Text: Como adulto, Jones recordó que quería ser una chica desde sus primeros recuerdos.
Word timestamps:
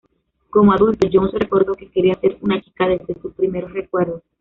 Como 0.49 0.71
adulto, 0.73 1.07
Jones 1.13 1.33
recordó 1.33 1.75
que 1.75 1.91
quería 1.91 2.19
ser 2.19 2.39
una 2.41 2.59
chica 2.59 2.87
desde 2.87 3.13
sus 3.21 3.35
primeros 3.35 3.71
recuerdos. 3.71 4.23